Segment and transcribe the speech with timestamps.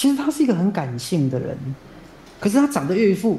[0.00, 1.54] 其实他是一个很感性的人，
[2.40, 3.38] 可是他长得又一副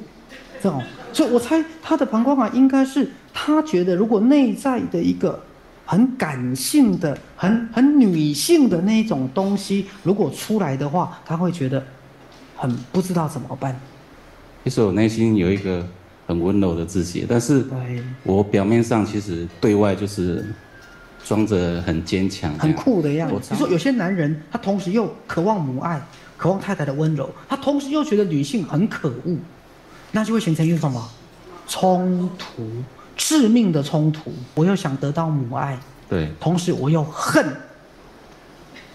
[0.62, 0.80] 这种，
[1.12, 5.42] 所以我猜他的膀胱癌应该是他觉得如果内在的一个
[5.88, 11.84] 很感性的、很很女性的那一种东西，如果出来的话，他会觉得
[12.56, 13.76] 很不知道怎么办。
[14.64, 15.84] 其实我内心有一个
[16.28, 17.66] 很温柔的自己，但是，
[18.22, 20.46] 我表面上其实对外就是
[21.26, 23.48] 装着很坚强，很酷的样子。
[23.50, 26.00] 你说有些男人，他同时又渴望母爱，
[26.42, 29.38] 渴望太太的温柔，他同时又觉得女性很可恶，
[30.12, 31.08] 那就会形成一种什么
[31.68, 32.68] 冲突，
[33.16, 34.34] 致命的冲突。
[34.56, 35.78] 我又想得到母爱，
[36.10, 37.46] 对，同时我又恨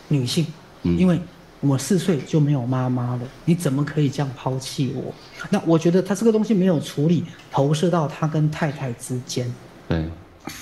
[0.08, 0.44] 女性，
[0.82, 1.20] 嗯因为
[1.60, 5.14] 我四岁就没有妈妈了，你怎么可以这样抛弃我？
[5.48, 9.48] 那我觉得他这个东西没有处理，投射到他跟太太之间。
[9.86, 10.04] 对，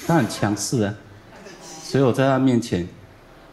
[0.06, 0.94] 他很强势啊，
[1.82, 2.86] 所以我在他面前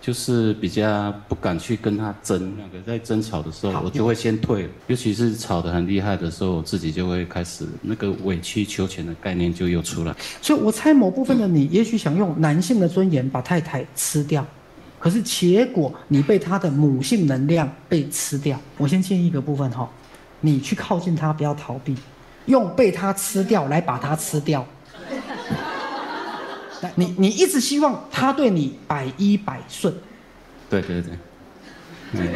[0.01, 2.57] 就是比较不敢去跟他争。
[2.57, 10.15] 那个在争吵的时候，我就会先退了，尤其是吵得很厉害的时候，我自己就会开始那个委曲求全的概念就又出来。
[10.41, 14.43] 所以我猜某部分的你，也许想用男性的尊严把太太吃掉，
[14.97, 18.59] 可是结果你被他的母性能量被吃掉。
[18.77, 19.87] 我先建议一个部分哈，
[20.39, 21.95] 你去靠近他，不要逃避，
[22.47, 24.65] 用被他吃掉来把他吃掉。
[26.81, 29.93] 那你你一直希望他对你百依百顺，
[30.69, 31.13] 对对对，
[32.13, 32.27] 嗯，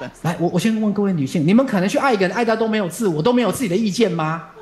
[0.22, 4.50] 来，我我先问各位女性，你们可能去爱一个人，爱到都没有自我，都没有自己的意见吗？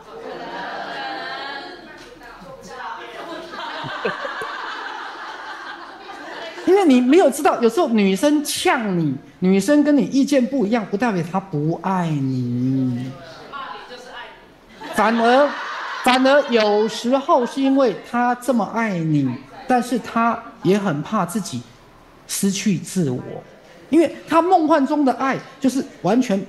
[6.67, 13.11] 因为你没有知道，有时候女生呛你，女生跟你意见不一样，不代表她不爱你。
[14.95, 15.51] 反而，
[16.05, 19.29] 反而有时候是因为他这么爱你，
[19.67, 21.63] 但是他也很怕自己
[22.29, 23.23] 失去自我，
[23.89, 26.41] 因为他梦幻中的爱就是完全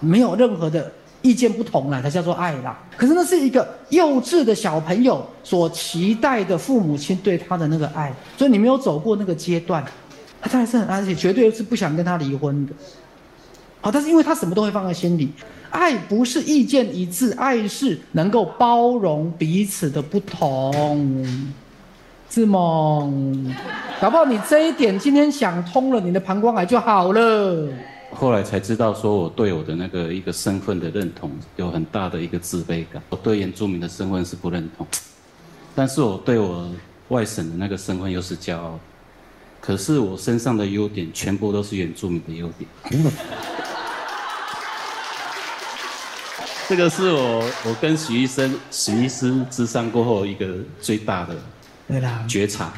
[0.00, 2.78] 没有任何的意见不同了，才叫做爱啦。
[2.96, 9.84] 可是那是一个幼稚的小朋友所期待的父母亲对他的那个爱，所以你没有走过那个阶段，
[10.40, 12.72] 他当然是很爱，而且绝对是不想跟他离婚的。
[13.86, 15.30] 好，但是因为他什么都会放在心里，
[15.70, 21.24] 爱不是意见一致，爱是能够包容彼此的不同。
[22.28, 23.54] 志梦，
[24.00, 27.68] 搞不好你这一点今天想通了，你的膀胱癌就好了。
[28.10, 34.84] 后来才知道说我对我的那个一个身份的认同有很大的一个自卑感，我对原住民的身份是不认同，
[35.76, 36.68] 但是我对我
[37.10, 38.80] 外省的那个身份又是骄傲。
[39.60, 42.68] 可是我身上的优点全部都是原住民的优点。
[46.68, 50.46] 这个是我我跟许医生、许医师咨商过后一个
[50.80, 51.36] 最大的
[51.86, 52.72] 对啦，觉察。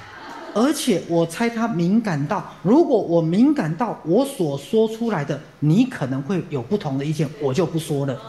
[0.54, 8.20] 而且我猜他敏感到，如果我敏感到我所说出来的，你可能会有不同的意见，我就不说了，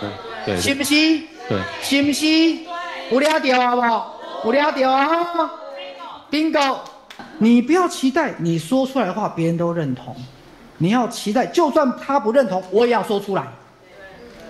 [0.00, 0.10] 对
[0.54, 0.94] 对是不是？
[1.48, 2.26] 对，是不是？
[3.10, 4.52] 有了掉好不？
[4.52, 5.50] 有了掉啊
[6.30, 6.76] ？bingo！
[7.38, 10.14] 你不要期待你说出来的话别人都认同，
[10.78, 13.44] 你要期待，就算他不认同，我也要说出来，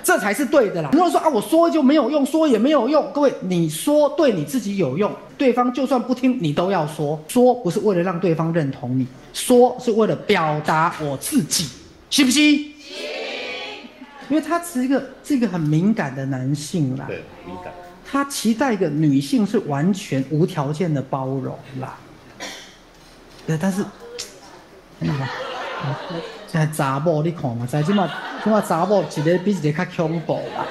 [0.03, 0.91] 这才是对的啦。
[0.93, 7.21] 如果说啊，我说就没有用，说也没有用，各位，你说对你自己有用，对方就算不听，你都要说。
[7.28, 11.69] 说不是为了让对方认同你，说是为了表达我自己，
[12.11, 12.41] 是不是？
[12.41, 17.72] 因为他是一个是一个很敏感的男性啦，对，敏感。
[18.09, 21.97] 他期待一个女性是完全无条件的包容啦。
[23.47, 23.84] 对，但是，
[25.00, 25.09] 嗯
[26.50, 28.11] 现在查某你看嘛，在即嘛，
[28.43, 30.65] 即嘛查某一个比一个较恐怖啦。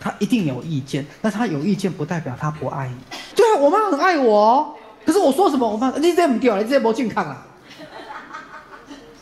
[0.00, 2.96] 他一定有意见，但他有意见不代表他不爱你。
[3.34, 4.74] 对啊，我妈很爱我哦，
[5.04, 7.46] 可是我说什么，我妈你这不对啊，你这不健康啊。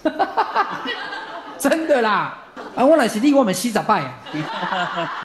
[1.58, 2.38] 真的啦，
[2.76, 4.20] 啊，我若是你，我们四十摆啊。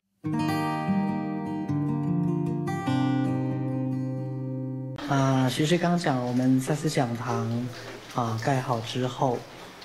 [5.08, 7.68] 啊，其实刚讲我们赛斯讲堂
[8.16, 9.38] 啊盖好之后，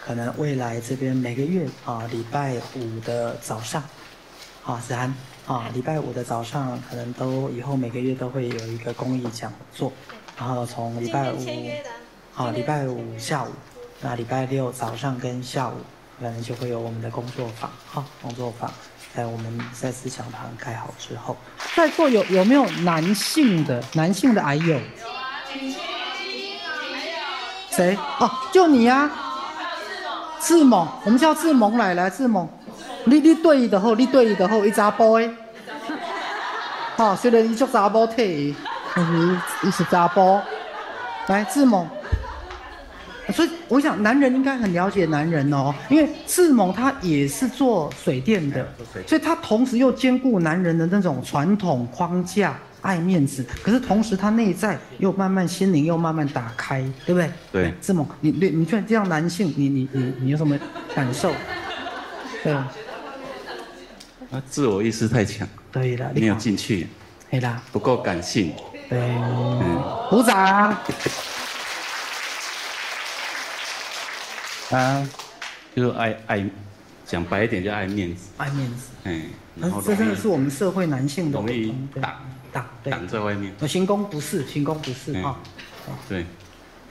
[0.06, 3.82] 可能未来这边每个月啊礼拜五的早上，
[4.64, 5.14] 啊子涵
[5.46, 9.92] 啊礼拜五的早上可能都以后每个月都会有一个公益讲座，
[10.38, 11.38] 然后从礼拜五
[12.34, 13.48] 啊礼拜五下午，
[14.00, 15.74] 那礼拜六早上跟下午
[16.20, 18.70] 可能就会有我们的工作坊，哈、工作坊。
[19.16, 21.36] 在我们在思想堂盖好之后，
[21.76, 23.80] 在座有有没有男性的？
[23.92, 24.76] 男性的癌友？
[27.70, 27.96] 谁？
[28.18, 29.08] 哦，就你呀、
[30.44, 32.46] 志猛，我们叫志猛来，来志猛，
[33.04, 35.30] 你你对伊就好，你对伊就好，伊查甫的，
[36.96, 38.54] 好、虽然伊做查甫体，
[38.94, 40.38] 但是伊是查甫，
[41.28, 41.88] 来志猛，
[43.32, 48.66] 所以我想男人应该很了解男人哦，因为志猛他也是做水电的，
[49.06, 52.56] 所以他同时又兼顾男人的那种传统框架。
[52.84, 57.30] 爱面子，可是同时他内在又慢慢心灵又慢慢打开，对不对？
[57.50, 60.54] 对，志猛，你对你觉得这样男性，你你你你有什么
[60.94, 61.32] 感受？
[62.44, 62.68] 对，啊，
[64.50, 66.86] 自我意识太强，对了，没有进去，
[67.30, 68.52] 对啦，不够感性，
[68.90, 70.76] 对，嗯，鼓掌。
[74.70, 75.08] 啊，
[75.74, 76.44] 就是爱爱，
[77.04, 79.22] 讲白一点就爱面子，爱面子，嗯，
[79.60, 82.14] 然后这真的是我们社会男性的容易挡。
[82.52, 85.36] 挡挡在外面，行宫不是行宫不是啊，
[86.08, 86.24] 对，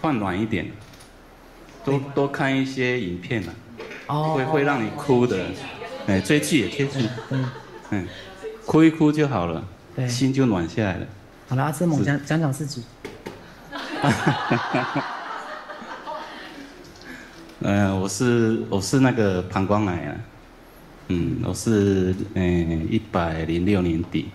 [0.01, 0.69] 放暖一点，
[1.85, 3.55] 多多看一些影片啊，
[4.07, 5.45] 哦，会会让你哭的，
[6.05, 7.49] 哎，追剧也可以，嗯
[7.91, 8.07] 嗯，
[8.65, 9.65] 哭一哭就好了，
[9.95, 11.07] 对，心就暖下来了。
[11.47, 12.83] 好了，阿志猛讲讲讲自己。
[17.63, 20.15] 嗯，我是我是那个膀胱癌啊，
[21.07, 24.29] 嗯，我是嗯一百零六年底。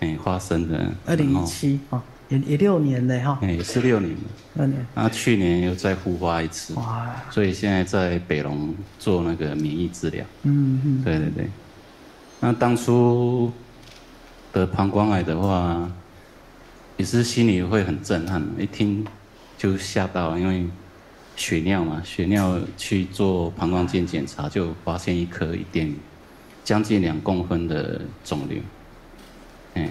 [0.00, 3.38] 哎，发生的二零一七啊，也也六年的哈。
[3.40, 4.14] 哎，是六年。
[4.54, 4.86] 六年。
[4.94, 6.74] 那去年又再复发一次。
[6.74, 7.10] 哇。
[7.30, 10.22] 所以现在在北龙做那个免疫治疗。
[10.42, 11.02] 嗯嗯。
[11.02, 11.48] 对对对。
[12.40, 13.50] 那当初
[14.52, 15.90] 得膀胱癌的话，
[16.98, 19.06] 也是心里会很震撼，一听
[19.56, 20.66] 就吓到，因为
[21.36, 25.92] 血尿嘛，血尿去做膀胱镜检查，就发现一颗一点
[26.62, 28.58] 将近两公分的肿瘤。
[29.74, 29.88] 嗯，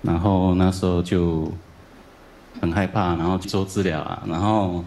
[0.00, 1.52] 然后那时候就
[2.60, 4.82] 很害怕，然后去做治疗啊，然后，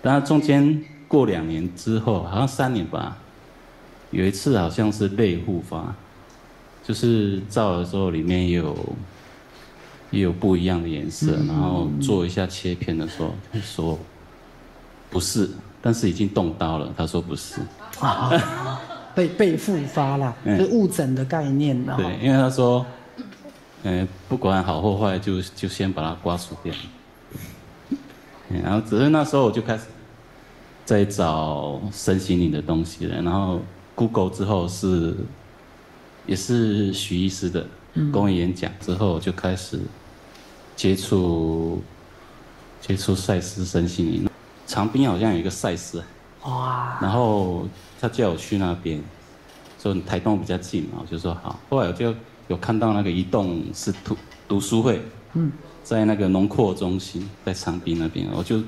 [0.00, 3.18] 但中间过两年之后，好像三年吧，
[4.10, 5.94] 有一次好像是泪复发，
[6.82, 8.74] 就是照的时候里面有
[10.10, 13.98] 也有不一样的颜色，然后做一下切片的时候说
[15.10, 15.48] 不是，
[15.80, 17.60] 但是已经动刀了，他说不是。
[18.00, 18.80] 啊
[19.14, 21.94] 被被复发了， 是误诊的概念呢。
[21.96, 22.86] 对，因为他说，
[23.82, 26.72] 嗯，不管好或坏，就就先把它刮除掉。
[28.62, 29.84] 然后只是那时候我就开始
[30.84, 33.20] 在找身心灵的东西了。
[33.20, 33.60] 然后
[33.96, 35.16] Google 之后是
[36.24, 37.66] 也是徐医师的
[38.12, 39.80] 公益演讲之后，就开始
[40.76, 41.82] 接触
[42.80, 44.27] 接触赛斯身心灵。
[44.68, 46.00] 长滨好像有一个赛事，
[46.44, 47.66] 哇，然后。
[48.00, 49.02] 他叫我去那边，
[49.82, 51.58] 说台东比较近嘛，我就说好。
[51.68, 52.14] 后来我就
[52.46, 54.16] 有看到那个移动是读
[54.46, 55.50] 读书会，嗯，
[55.82, 58.62] 在那个农扩中心，在长滨那边，我就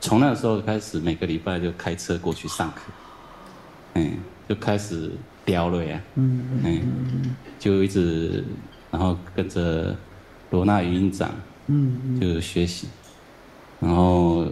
[0.00, 2.82] 从那个时候开始，每个礼拜就开车过去上课，
[3.94, 4.12] 嗯，
[4.48, 5.10] 就开始
[5.44, 8.44] 雕了呀，嗯嗯，就一直
[8.92, 9.92] 然后跟着
[10.50, 11.28] 罗纳语音长，
[11.66, 12.86] 嗯，就学习，
[13.80, 14.46] 然后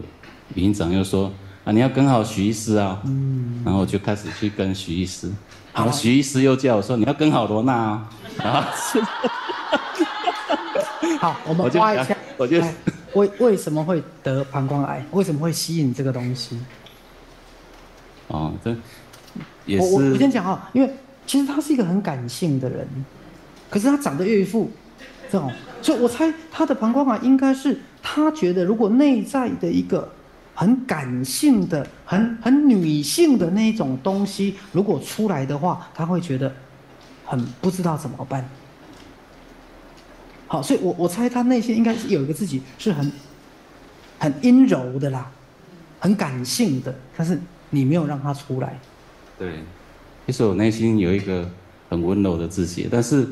[0.55, 1.33] 语音长又说。
[1.63, 5.31] 啊，你要跟好徐医师啊，嗯，然后我就开始去跟徐医师，
[5.75, 8.09] 然后徐医师又叫我说你要跟好罗娜啊，
[8.39, 8.63] 然后，
[11.19, 12.63] 好，我们挖一下，我就
[13.13, 15.05] 为为什么会得膀胱癌？
[15.11, 16.59] 为什么会吸引这个东西？
[18.29, 18.75] 哦，这
[19.67, 19.85] 也是。
[19.85, 20.91] 我我先讲哈，因为
[21.27, 22.89] 其实他是一个很感性的人，
[23.69, 24.71] 可是他长得又一副
[25.31, 25.53] 这种，
[25.83, 30.11] 所以我猜他的膀胱癌应该是他觉得如果内在的一个。
[30.61, 36.53] 很感性的、很很女性的那种东西，如果出来的话，他会觉得
[37.25, 38.47] 很不知道怎么办。
[40.47, 43.11] 好，所以我我猜他内心应该是有一个自己是很
[44.19, 45.31] 很阴柔的啦，
[45.99, 47.41] 很感性的，但是
[47.71, 48.79] 你没有让他出来。
[49.39, 49.61] 对，
[50.27, 51.49] 其实我内心有一个
[51.89, 53.27] 很温柔的自己，但是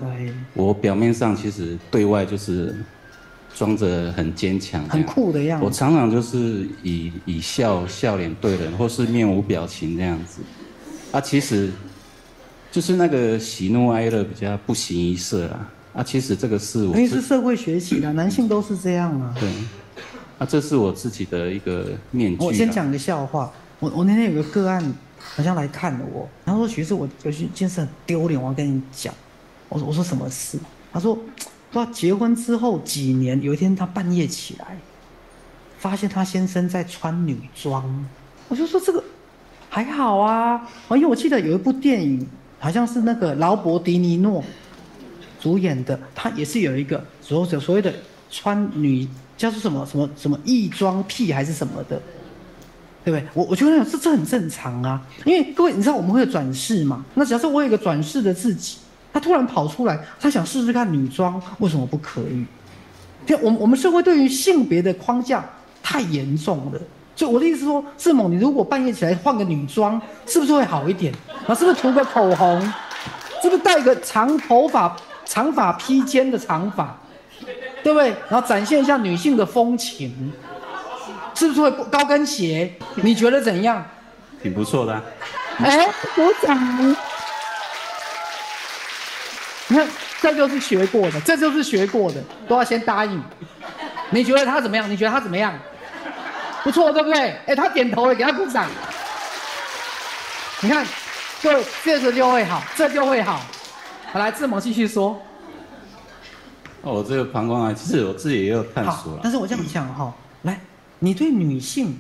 [0.55, 2.75] 我表面上其实对外就是。
[3.55, 5.65] 装着很坚强、很酷的样子。
[5.67, 10.41] 我常常就是以以笑笑脸对人，或是面无表情这样子。
[11.11, 11.71] 啊，其实
[12.71, 15.69] 就是那个喜怒哀乐比较不形于色啦。
[15.95, 16.95] 啊，其实这个是我。
[16.95, 19.35] 因为是社会学习的， 男性都是这样啊。
[19.41, 19.49] 对。
[20.39, 22.45] 啊，这是我自己的一个面具。
[22.45, 23.51] 我先讲个笑话。
[23.81, 24.83] 我我那天有个个案，
[25.19, 29.13] 好像来看了我，然后说徐师，我有一件事很丢脸，我要跟你讲。
[29.69, 30.59] 我说我说什么事？
[30.93, 31.19] 他说。
[31.71, 34.79] 他结婚之后几年，有一天他半夜起来，
[35.79, 38.07] 发现他先生在穿女装。
[38.49, 39.05] 我就说这个
[39.69, 42.27] 还好啊，因为我记得有一部电影，
[42.59, 44.43] 好像是那个劳勃迪尼诺
[45.39, 47.93] 主演的，他也是有一个所所所谓的
[48.31, 49.07] 穿女
[49.37, 52.01] 叫做什么什么什么异装癖还是什么的，
[53.05, 53.29] 对不对？
[53.35, 57.05] 我我觉得这这很正常啊，因为各位你知道我们会有转世嘛？
[57.15, 58.79] 那假设我有一个转世的自己。
[59.19, 62.47] 他突然跑出来，他想试试看女装，为什么不可以？
[63.27, 65.45] 就我们我们社会对于性别的框架
[65.83, 66.81] 太严重了，
[67.17, 71.13] 所以我的意思说，志猛，你如果半夜起来换个女装，是不是会好一点？
[71.49, 72.61] 啊，是不是涂个口红？
[73.43, 74.95] 是不是戴个长头发、
[75.25, 76.97] 长发披肩的长发？
[77.83, 78.11] 对不对？
[78.31, 80.33] 然后展现一下女性的风情，
[81.35, 82.73] 是不是会高跟鞋？
[82.95, 83.85] 你觉得怎样？
[84.41, 85.03] 挺不错的啊、
[85.59, 86.97] 哎，鼓掌！
[90.21, 93.23] 这就是学过的，这就是学过的，都要先答应。
[94.11, 94.91] 你觉得他怎么样？
[94.91, 95.53] 你觉得他怎么样？
[96.65, 97.37] 不错，对不对？
[97.47, 98.67] 哎，他点头了，给他鼓掌。
[100.61, 100.85] 你看，
[101.43, 103.41] 各位，这个就会好，这就会好。
[104.13, 105.21] 好，来，志猛继续说。
[106.83, 109.21] 哦，我这个膀胱癌，其实我自己也有探索了。
[109.23, 110.61] 但是我这样讲哈，来，
[110.99, 111.97] 你对女性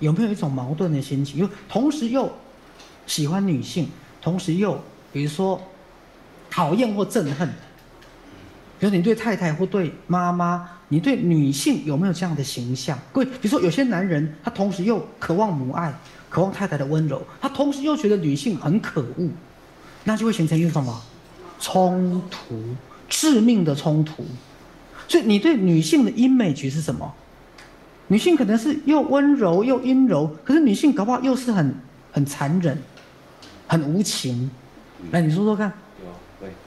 [0.00, 1.38] 有没有一种矛盾的心情？
[1.38, 2.32] 又同时又
[3.06, 3.88] 喜欢女性，
[4.20, 4.80] 同时又
[5.12, 5.60] 比如说
[6.50, 7.48] 讨厌或憎恨，
[8.78, 12.98] 比如你对太太或对妈妈，你对女性有没有这样的形象？
[13.12, 15.94] 各位，比如说有些男人，他同时又渴望母爱，
[16.28, 19.30] 渴望太太的温柔，他同时又觉得女性很可恶，
[20.04, 21.02] 那就会形成一种什么
[21.60, 22.60] 冲突？
[23.08, 24.24] 致命的冲突。
[25.08, 27.12] 所以你对女性的 image 是什么？
[28.06, 31.74] 女性可能是又温柔又阴柔，可是女性搞不好又是很
[32.12, 32.76] 很残忍、
[33.66, 34.50] 很无情。
[35.10, 35.72] 来，你说说看，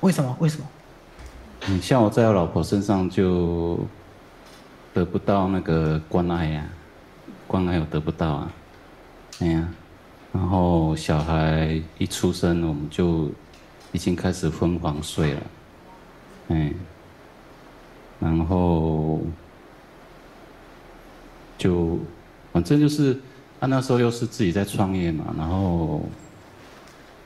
[0.02, 0.36] 为什么？
[0.40, 0.66] 为什么？
[1.68, 3.80] 嗯，像我在我老婆身上就
[4.94, 6.66] 得不到那个关爱呀、
[7.48, 8.52] 关爱我得不到啊，
[9.40, 9.68] 哎呀，
[10.34, 13.32] 然后小孩一出生，我们就
[13.94, 15.42] 已经开始分房睡了，
[16.50, 16.74] 哎，
[18.20, 19.22] 然后
[21.58, 21.98] 就
[22.52, 23.14] 反正就是，
[23.62, 26.02] 啊、那时候又是自己在创业嘛，然后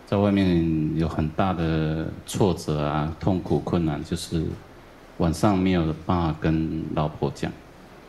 [0.08, 4.42] 在外面有很大的挫折啊、痛苦、困难，就是
[5.18, 7.52] 晚上没有办法跟老婆讲，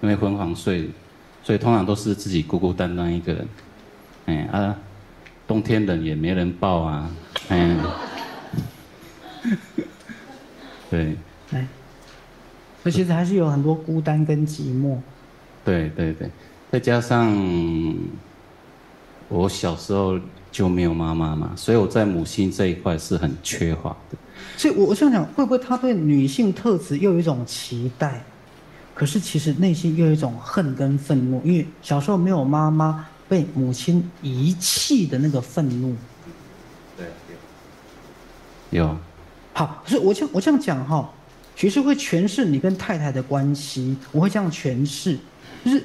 [0.01, 0.89] 因为分房睡，
[1.43, 3.49] 所以通常都是自己孤孤单单一个人。
[4.27, 4.77] 哎啊，
[5.47, 7.11] 冬天冷也没人抱啊，
[7.49, 7.77] 哎，
[10.89, 11.17] 对
[11.51, 11.67] 哎，
[12.83, 14.99] 所以其实还是有很多孤单跟寂寞。
[15.65, 16.31] 对对对，
[16.71, 17.35] 再加上
[19.29, 20.17] 我小时候
[20.51, 24.17] 就没有妈妈嘛，所以我在母性这一块是很缺乏的。
[24.57, 28.25] 所以我我想想，会不会他对女性特质又有一种期待，
[28.95, 35.95] 可是其实内心又有一种恨跟愤怒，因为小时候没有妈妈，被母亲遗弃的那个愤怒。
[36.97, 37.07] 对，
[38.71, 38.85] 有。
[38.85, 38.97] 有
[39.53, 41.11] 好，所以我这样我这样讲哈，
[41.57, 45.19] 学士会诠释你跟太太的关系，我会这样诠释，
[45.65, 45.83] 就是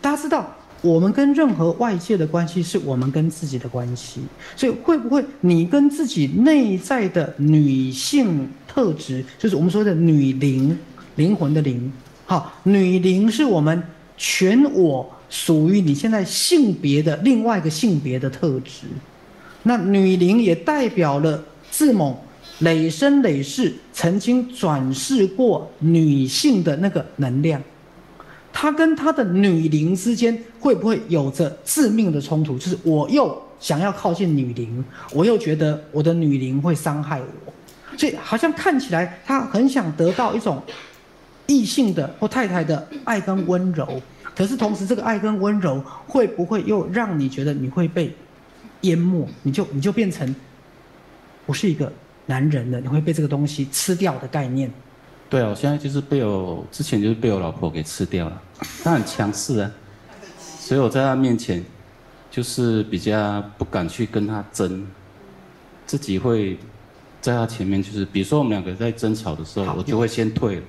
[0.00, 4.20] 大家知道，我们跟任何外界的关系是我们跟自己的关系，
[4.54, 10.78] 所以会不会你跟自己内在的女性特质，就是我们说的女灵，
[11.16, 11.90] 灵魂的灵，
[12.26, 13.82] 好，女灵是我们
[14.18, 18.82] 全我属于你现在性别的另外一个性别的特质，
[19.62, 22.22] 那女灵也代表了自某。
[22.60, 27.60] 累生累世曾经转世过女性的那个能量，
[28.54, 32.56] 他跟他的女灵之间会不会有着致命的冲突？
[32.56, 34.82] 就是我又想要靠近女灵，
[35.12, 37.52] 我又觉得我的女灵会伤害我，
[37.98, 40.62] 所以好像看起来他很想得到一种
[41.46, 44.00] 异性的或太太的爱跟温柔，
[44.34, 48.14] 可是同时这个爱跟温柔会不会又让你觉得你会被
[48.82, 49.28] 淹没？
[49.42, 50.34] 你就你就变成
[51.44, 51.92] 不是一个。
[52.26, 54.72] 男人了你会被这个东西吃掉的概念。
[55.34, 58.42] 对啊，我现在就是被我之前就是被我老婆给吃掉了，
[58.84, 59.68] 她很强势啊，
[60.60, 61.60] 所以我在她面前
[62.30, 64.86] 就是比较不敢去跟她争，
[65.86, 66.56] 自己会
[67.20, 70.62] 在她前面就是，比如说我们两个在争吵的时候，我就会先退了。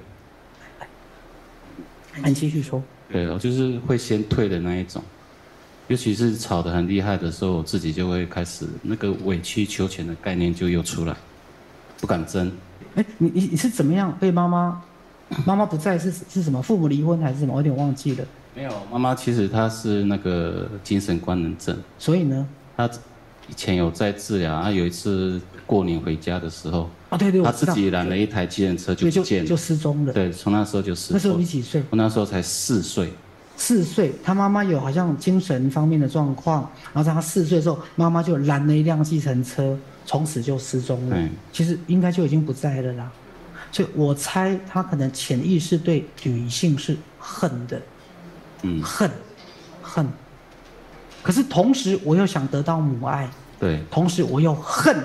[2.24, 2.82] 你继续说。
[3.12, 5.00] 对，我就是会先退的那一种，
[5.90, 11.16] 尤其是吵得很厉害的时候，我自己就会开始那个委曲求全的概念就又出来。
[12.02, 12.52] 不敢争。
[12.96, 14.82] 哎，你你你是怎么样被妈妈？
[15.46, 16.62] 妈妈不在是是什么？
[16.62, 17.54] 父母离婚还是什么？
[17.54, 18.24] 我有点忘记了。
[18.54, 21.76] 没有，妈妈其实她是那个精神官能症。
[21.98, 22.48] 所以呢？
[22.78, 22.90] 她
[23.50, 30.14] 以前有在治疗，她有一次过年回家的时候，啊对对，她自己拦了一台计程车就不见了，就失踪了。
[30.14, 31.14] 对，从那时候就失踪。
[31.14, 31.84] 那时候你几岁？
[31.90, 33.12] 我那时候才四岁。
[33.58, 39.78] 四岁，他妈妈有好像精神方面的状况，然后在他四岁的时候，妈妈就拦了一辆计程车。
[40.06, 43.12] 从此就失踪了，其实应该就已经不在了啦。
[43.72, 47.82] 所以我猜他可能潜意识对女性是恨的，
[48.62, 49.10] 嗯，恨，
[49.82, 50.08] 恨。
[51.22, 54.96] 可是同时我又想得到母爱，对，同时我又恨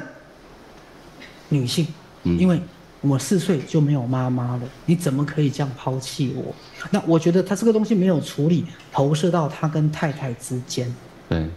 [1.49, 1.87] 女性，
[2.23, 2.61] 因为
[3.01, 6.55] 我四岁就没有妈妈了，你怎么可以这样抛弃我？
[6.91, 10.95] 那我觉得他这个东西没有处理，投射到他跟太太之间。
[11.29, 11.49] 对，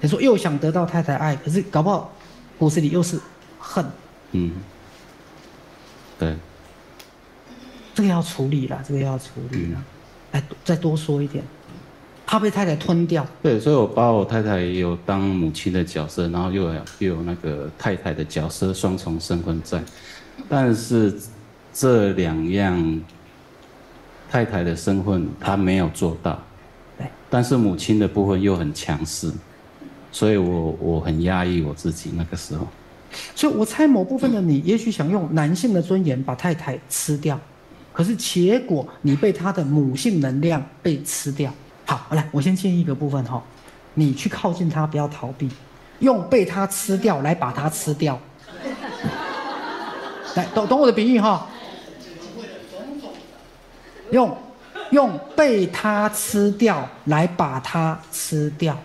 [0.00, 2.14] 你说又想得到太太爱，可是搞不好
[2.58, 3.20] 骨子里又是
[3.58, 3.84] 恨。
[4.32, 4.52] 嗯，
[6.18, 6.36] 对，
[7.94, 9.84] 这个要处理了，这个要处理了。
[10.32, 11.42] 来，再多说一点，
[12.26, 13.26] 怕被太太吞掉。
[13.42, 19.82] 对，所以我把我太太也有当母亲的角色，然后又有又有那个太太的角色，双重身份在。
[20.48, 21.18] 但是
[21.72, 23.00] 这两样
[24.30, 26.38] 太太的身份她没有做到，
[26.98, 29.32] 对，但是母亲的部分又很强势，
[30.10, 32.66] 所以我我很压抑我自己那个时候。
[33.34, 37.40] 所以我猜某部分的你，也许想用男性的尊严把太太吃掉，
[37.92, 41.52] 可是结果你被他的母性能量被吃掉。
[41.86, 43.42] 好，来，我先建议一个部分哈，
[43.94, 45.48] 你去靠近他，不要逃避，
[46.00, 48.18] 用被他吃掉来把他吃掉。
[50.34, 51.46] 来，懂懂我的比喻哈？
[54.10, 54.36] 用
[54.90, 58.78] 用被他吃掉来把他吃掉。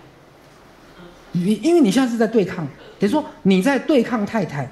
[1.34, 2.66] 你因为你现在是在对抗，
[2.98, 4.68] 等于说你在对抗太太，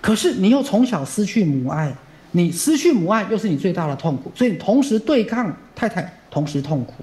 [0.00, 1.94] 可是你又从小失去母爱，
[2.32, 6.94] 你失去母爱又是你最大的痛苦，所以你同时对抗太太，同时痛苦。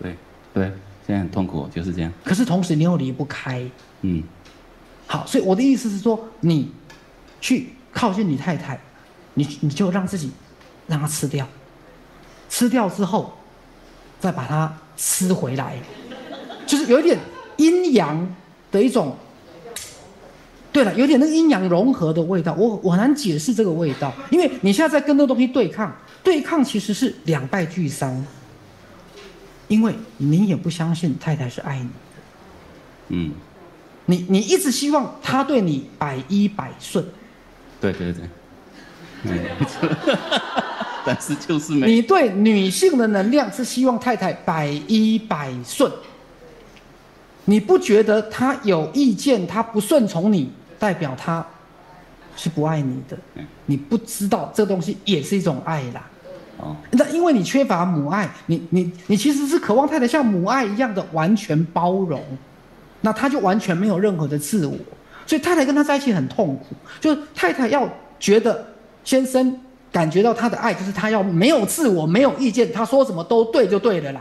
[0.00, 0.14] 对
[0.52, 0.64] 对，
[1.06, 2.12] 现在很痛苦，就是这样。
[2.22, 3.62] 可是同时你又离不开。
[4.02, 4.22] 嗯。
[5.06, 6.70] 好，所以我的意思是说，你
[7.40, 7.70] 去。
[7.94, 8.80] 靠近你太太，
[9.34, 10.30] 你你就让自己
[10.86, 11.46] 让她吃掉，
[12.48, 13.30] 吃掉之后，
[14.18, 15.76] 再把它吃回来，
[16.64, 17.18] 就是有一点
[17.56, 18.34] 阴阳
[18.70, 19.16] 的一种。
[20.72, 25.94] 对了，有点那个阴阳融合的味道，我我很难解释这个味道，因为你现在在跟那东西对抗，
[26.24, 28.24] 对抗其实是两败俱伤，
[29.68, 31.90] 因为你也不相信太太是爱你的，
[33.08, 33.32] 嗯，
[34.06, 37.04] 你你一直希望他对你百依百顺。
[37.78, 38.22] 对对对，
[39.24, 39.86] 没错，
[41.04, 41.86] 但是就是没。
[41.86, 45.92] 你对女性的能量是希望太太百依百顺，
[47.44, 51.44] 你不觉得他有意见，他不顺从你，代表他
[52.36, 53.16] 是不爱你的？
[53.66, 56.08] 你不知道这东西也是一种爱啦。
[56.58, 62.22] 哦，那因为你缺乏母爱，你你你其实是渴望太太像母爱一样的完全包容，
[63.00, 64.76] 那他就完全没有任何的自我。
[65.26, 67.88] 所以太太跟他在一起很痛苦，就是太太要
[68.20, 68.64] 觉得
[69.02, 69.58] 先生
[69.90, 74.20] 感觉到他的爱，就是他要没有自我、没有意见，他说什么都对就对了啦。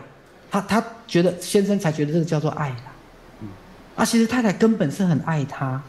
[0.50, 2.90] 他他觉得先生才觉得这个叫做爱啦。
[4.02, 5.80] 啊，其实太太根本是很爱他，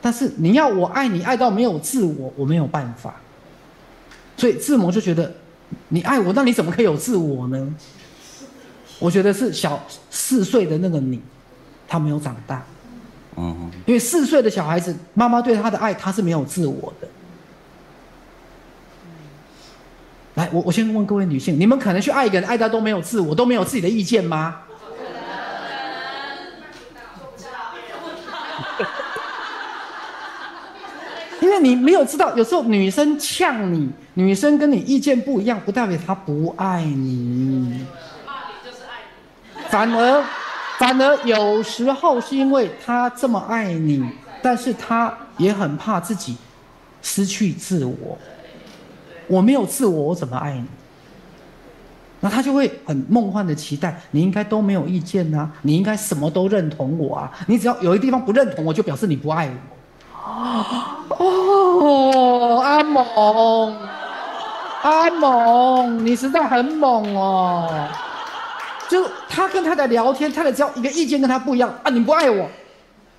[0.00, 3.14] 但是你要我爱你爱到没有自我，我没有办法。
[4.36, 5.32] 所以志摩就觉得
[5.90, 7.74] 你爱我，那你怎么可以有自我呢？
[8.98, 11.22] 我觉得是小四岁的那个你，
[11.86, 12.64] 他没有长大。
[13.36, 17.06] 嗯，因为四岁的小孩子，妈妈对他的爱，他是没有自我的。
[20.34, 24.62] 来，我我先问各位女性，你们可能去爱一个人，爱到都没有自我，都没有自己的意见吗？
[31.52, 37.84] 为你没有知道，有时候女生呛你，女生跟你意见不一样，不代表她不爱你。
[38.26, 39.02] 骂你就是爱
[39.56, 40.24] 你，反而。
[40.78, 44.04] 反而有时候是因为她这么爱你，
[44.42, 46.36] 但是她也很怕自己
[47.00, 48.18] 失去自我。
[49.28, 50.64] 我没有自我，我怎么爱你？
[52.18, 57.30] 那他就会很梦幻的期待，你应该都没有意见呐，你应该什么都认同我啊。
[57.46, 59.54] 你只要有一地方不认同我，就表示你不爱我。
[61.18, 61.24] 哦，
[62.64, 63.76] 阿猛，
[64.82, 67.68] 阿猛，你实在很猛哦。
[68.88, 72.46] 就他跟太太聊天，太太只要一个意见跟他不一样啊，你不爱我，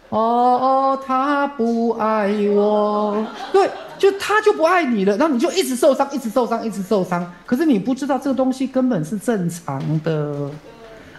[0.10, 7.34] 哦，他不爱我，对，就他就不爱你了，然后你就一直受伤，一直受伤，一直受伤。
[7.46, 10.52] 可是你不知道这个东西根本是正常的，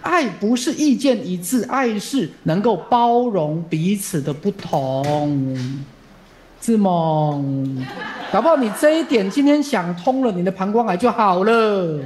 [0.04, 5.56] 爱不是意见一致，爱是能够包容彼此的不同。
[6.60, 7.84] 志梦，
[8.32, 12.00] 搞不好你这一点今天想通了，你的膀胱癌就好了。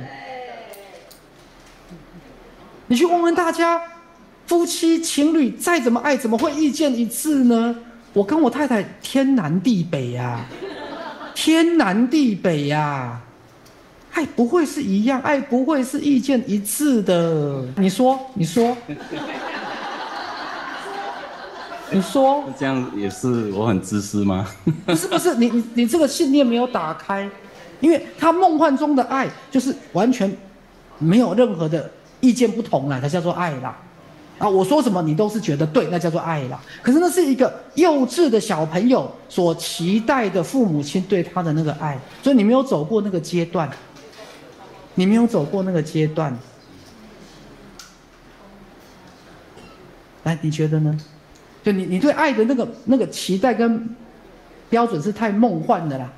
[2.86, 3.80] 你去问问大家，
[4.46, 7.76] 夫妻情侣再怎么爱，怎么会意见一致呢？
[8.12, 10.44] 我跟我太太天南地北呀，
[11.34, 13.20] 天南地北呀，
[14.18, 17.62] 爱不会是一样，爱不会是意见一致的。
[17.76, 18.76] 你说，你说，
[21.92, 24.44] 你说，这样也是我很自私吗？
[24.84, 27.30] 不是不是，你你你这个信念没有打开，
[27.78, 30.36] 因为他梦幻中的爱就是完全
[30.98, 31.88] 没有任何的。
[32.20, 33.78] 意见不同了，才叫做爱啦。
[34.38, 36.60] 啊，我说什么你都是觉得对，那叫做爱啦。
[36.82, 43.70] 可是那是一个幼稚的小朋友所期待的父母亲对他的那个爱，所以你没有走过那个阶段，
[44.98, 46.36] 你没有走过那个阶段。
[50.24, 50.98] 来，你觉得呢？
[51.62, 53.88] 就你你对爱的那个那个期待跟
[54.68, 56.10] 标准是太梦幻的啦，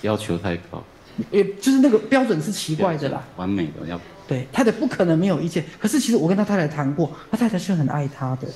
[0.00, 0.82] 要求太高，
[1.30, 3.22] 也就是那个标准是奇怪的啦。
[3.36, 4.00] 完美的要。
[4.26, 5.62] 对，太太不可能没有意见。
[5.78, 8.48] 可是其实我跟他太太谈过，他太太是很爱他的，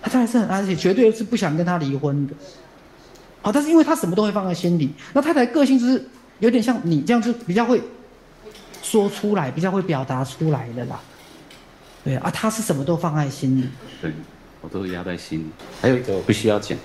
[0.00, 2.32] 他太太是很爱，而且绝对是不想跟他离婚的。
[3.42, 6.06] 好，但是因为他什么都会放在心里，那太太个性就是
[6.40, 7.80] 有点像你这样，就比较会
[8.82, 11.00] 说出来，比较会表达出来的啦。
[12.02, 13.68] 对啊，他是什么都放在心里。
[14.00, 14.12] 对，
[14.60, 15.44] 我都压在心里。
[15.80, 16.76] 还有一个我必须要讲，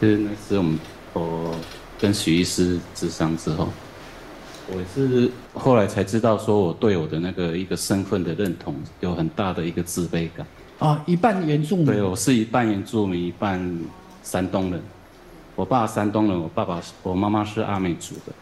[0.00, 0.78] 就是那次我们
[1.12, 1.54] 我
[1.98, 3.68] 跟许医师智商之后。
[4.72, 10.46] 我是后来才知道，说我对我的那个一个身份的认同有很大的一个自卑感。
[10.78, 11.86] 啊，一半原住民。
[11.86, 13.80] 对，我是一半原住民，一半
[14.22, 14.80] 山东人。
[15.60, 18.32] 我爸山东人，我爸爸我妈妈是阿美族的。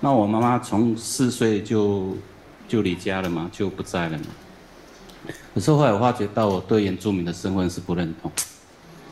[0.00, 2.16] 那我妈妈从四岁就
[2.66, 4.24] 就离家了嘛，就不在了嘛。
[5.54, 8.28] 可是后来我发觉到，我对原住民的身份是不认同，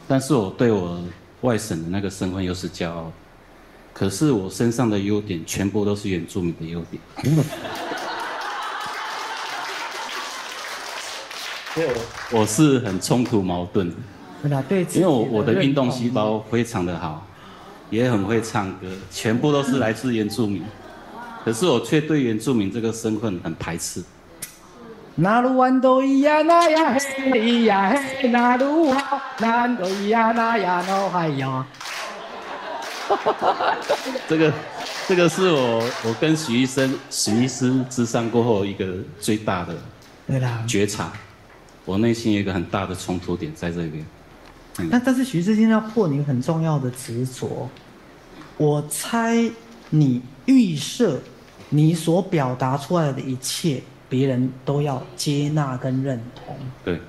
[0.08, 1.00] 但是我对我
[1.42, 3.12] 外省的那个身份又是骄傲。
[3.92, 7.00] 可是我身上的优点全部都是原住民的优点，
[11.74, 13.94] 所以我我是很冲突矛盾。
[14.44, 17.24] 因为我我的运动细胞非常的好，
[17.92, 20.64] 也很会唱歌，全部都是来自原住民。
[21.44, 24.02] 可是我却对原住民这个身份很排斥。
[25.14, 31.66] 那鲁湾都咿呀那呀嘿咿呀嘿，那鲁好，南都咿呀那呀那嗨呀。
[34.26, 34.52] 这个，
[35.06, 38.86] 这个是我我跟许医生、许医师之商过后一个
[39.20, 39.76] 最大的
[40.26, 41.12] 对啦觉察，
[41.84, 44.02] 我内心有一个很大的冲突点在这边。
[44.90, 47.68] 但但是许医师今天要破你很重要的执着，
[48.56, 49.50] 我猜
[49.90, 51.20] 你预设
[51.68, 56.56] 你所表达出来的一切，别人都要接纳跟认同。
[56.84, 57.00] 对。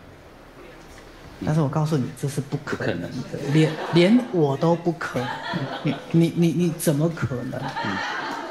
[1.46, 5.28] 但是我告诉你，这是不可能的，连连我都不可能。
[5.84, 7.62] 你你你你怎么可能？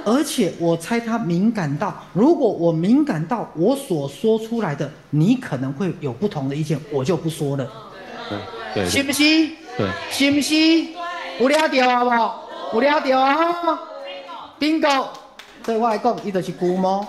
[0.04, 7.66] 而且我猜他敏感到，如果我敏感到我所说出来的，你可能会有不同的意见，我就不说了。
[8.28, 8.38] 对，
[8.88, 9.22] 是不是？
[9.76, 10.54] 对，是不是？
[11.40, 12.04] 有了掉啊
[12.70, 12.80] 不？
[12.80, 13.78] 有了掉啊
[14.58, 15.06] ？bingo，
[15.64, 17.06] 对我来讲，伊就是姑猫，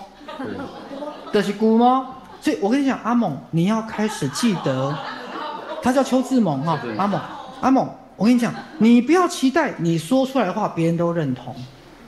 [1.32, 2.06] 就是姑猫。
[2.42, 4.94] 所以我跟你讲，阿猛，你要开始记得。
[5.82, 7.22] 他叫邱志猛哈，阿猛，
[7.60, 11.54] 阿猛，我跟你讲，你不要期待你说出来的话别人都认同，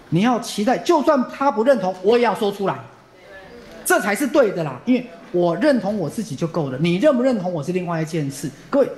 [0.10, 2.76] 你要期待，就算他不认同，我也要说出来，
[3.84, 4.80] 这才是对的啦。
[4.86, 8.50] 因为我认同我自己就够了，你认不认同我是另外一件事。
[8.70, 8.90] 各位，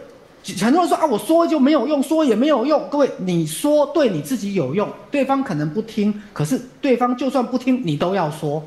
[0.60, 2.82] 很多人说啊，我说就没有用，说也没有用。
[2.90, 8.64] 各位，你说对你自己有用，对方可能不听，可是对方就算不听，你都要说。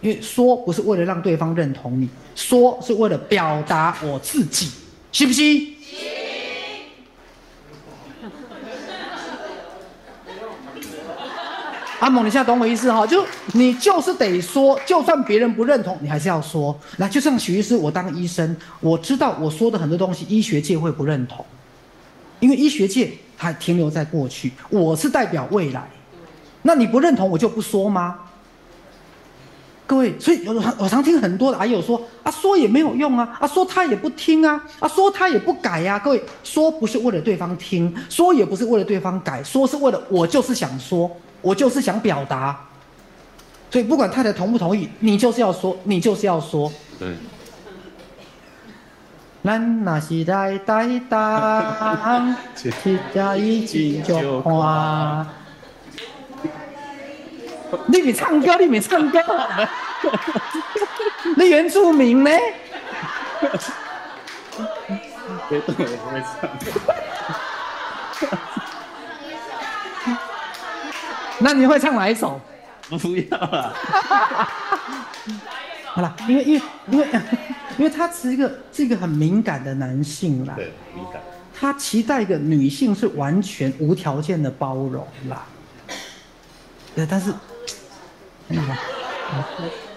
[0.00, 4.68] 因为说不是为了让对方认同你，说是为了表达我自己，
[5.12, 5.71] 信不信？
[12.02, 13.06] 阿蒙，你现在懂我意思哈？
[13.06, 16.76] 就你就是得说，就算别人不认同，你还是要说。
[16.96, 21.44] 来，就像许医师，我当医生，我知道我说的很多东西，医学界会不认同，
[22.40, 25.88] 因为医学界还停留在过去，我是代表未来。
[26.62, 28.18] 那你不认同，我就不说吗？
[29.92, 35.98] 各位，所以有我常听很多的，还有说啊，说也没有用啊，啊，说他也不听啊，啊，说他也不改呀。
[35.98, 42.58] 各位，说不是为了对方听，说也不是为了对方改，说是为了我就是想说，我就是想表达。
[43.70, 46.72] 所以不管太太同不同意，你就是要说，你就是要说。
[46.98, 47.08] 对。
[49.44, 55.26] 咱那是来带当，一家一起就花。
[57.86, 59.18] 你没唱歌，你没唱歌，
[61.36, 62.30] 你原住民呢？
[65.48, 66.50] 别动，我不会唱。
[71.38, 72.40] 那你会唱哪一首？
[72.88, 73.74] 不要了。
[75.94, 77.06] 好了，因为因为因为
[77.78, 80.54] 因为他是一个是一个很敏感的男性啦。
[80.56, 81.20] 对，敏感。
[81.58, 85.44] 他期待一个女性是完全无条件的包容啦。
[86.94, 87.32] 对，但是。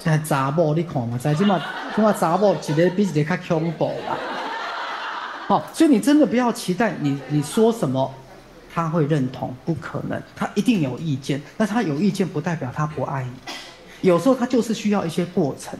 [0.05, 1.59] 现在查某你看嘛，在起码
[1.95, 4.15] 起码查某一个比一个较恐怖啦。
[5.47, 8.13] 好，所以你真的不要期待你你说什么
[8.71, 11.41] 他会认同，不可能，他一定有意见。
[11.57, 15.77] 但他有意见不代表他不爱你，有时候他就是需要一些过程。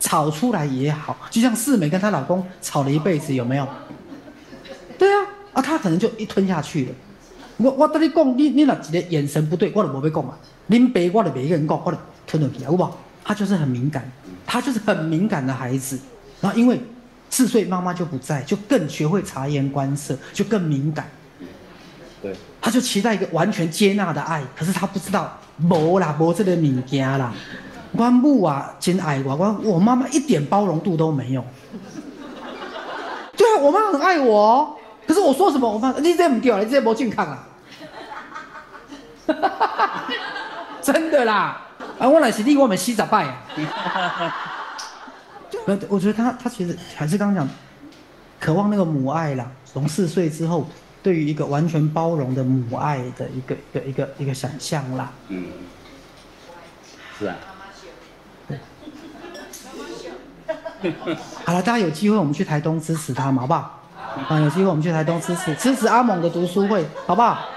[0.00, 3.66] 吵出来也好，就像世美跟她老公吵了一辈子，有没有？
[4.98, 5.24] 对啊，
[5.54, 6.92] 啊，她可能就一吞下去了。
[7.56, 10.34] 我我跟你讲，你你若一个眼神不对，我就无要讲嘛。
[10.68, 11.96] 恁爸我就没跟人讲，我就
[12.26, 12.98] 吞下去，好不好？
[13.24, 14.10] 他就是很敏感，
[14.46, 15.98] 他就是很敏感的孩子。
[16.40, 16.78] 然后因为
[17.30, 21.08] 四岁妈妈就不在，就更学会察言观色，就更敏感。
[22.22, 27.32] 对，他就期待一个完全接纳的爱，可是他不知道，无啦，无这个物件啦。
[27.92, 31.44] 我母啊，真爱我，我我妈妈一点包容度都没有。
[33.36, 37.48] 对啊，我妈很爱我，可是我说什么，我妈你这不对啊，你这不健康啊。
[40.82, 41.68] 真的啦，
[42.04, 43.42] 啊，我来是你，我们洗十拜啊。
[45.64, 47.48] 呃，我觉得他他其实还是刚刚讲，
[48.38, 49.50] 渴望那个母爱啦。
[49.64, 50.68] 从四岁之后，
[51.02, 55.10] 对于一个完全包容的母爱的一个一个一个一个想象啦。
[55.28, 55.46] 嗯，
[57.18, 57.36] 是啊。
[61.46, 63.80] 好了，大家有机会我们去台东支持他们，好不好？
[64.28, 67.48] 啊，有机会我们去台东支持支持阿猛的读书会，好不好？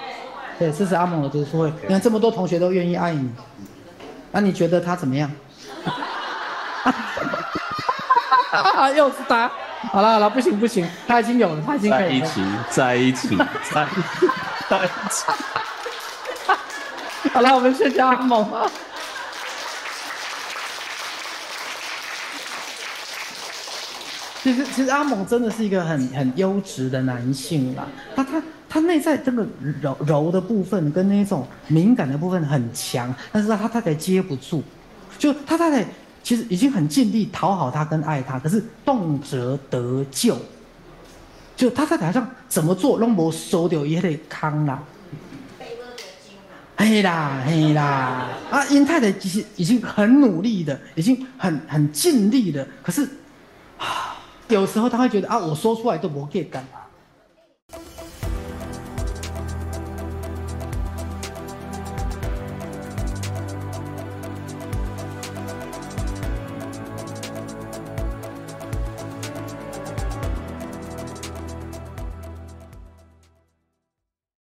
[0.58, 1.74] 对，支持阿猛的读书会。
[1.82, 3.30] 你看这么多同学都愿意爱你，
[4.32, 5.32] 那你觉得他怎么样？
[8.96, 9.52] 又是他。
[9.92, 12.20] 好了好了，不行不行，他已经有了，他已经可以。
[12.20, 13.38] 在一起，在一起，
[13.72, 13.88] 在
[14.70, 15.26] 在一起。
[17.34, 18.70] 好了，我们谢谢阿猛。
[24.42, 27.86] 其实，其实阿猛真的是一个很很优质的男性啦。
[28.16, 28.42] 他他
[28.78, 29.44] 他内在这个
[29.82, 34.64] 柔柔的部分跟那种敏感的部分很强，但是他太太接不住。
[35.18, 35.84] 就他太太
[36.22, 40.38] 其实已经很尽力讨好他跟爱他，可是动辄得咎。
[41.56, 44.84] 就他太太好像怎么做都无收掉也得康啦。
[46.78, 53.10] 嘿啦嘿啦，啊，因太太其实已经很努力的，已经很很尽力的，可是。
[54.50, 56.64] 有时候他会觉得啊，我说出来都不给干。